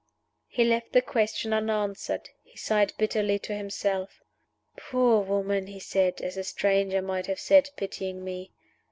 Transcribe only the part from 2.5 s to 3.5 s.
sighed bitterly